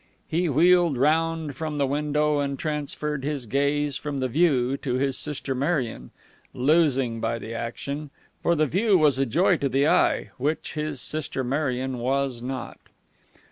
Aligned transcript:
He 0.27 0.49
wheeled 0.49 0.97
round 0.97 1.55
from 1.55 1.77
the 1.77 1.85
window, 1.85 2.39
and 2.39 2.57
transferred 2.57 3.23
his 3.23 3.45
gaze 3.45 3.97
from 3.97 4.17
the 4.17 4.27
view 4.27 4.75
to 4.77 4.95
his 4.95 5.15
sister 5.15 5.53
Marion; 5.53 6.09
losing 6.55 7.19
by 7.19 7.37
the 7.37 7.53
action, 7.53 8.09
for 8.41 8.55
the 8.55 8.65
view 8.65 8.97
was 8.97 9.19
a 9.19 9.27
joy 9.27 9.57
to 9.57 9.69
the 9.69 9.87
eye, 9.87 10.31
which 10.39 10.73
his 10.73 10.99
sister 10.99 11.43
Marion 11.43 11.99
was 11.99 12.41
not. 12.41 12.79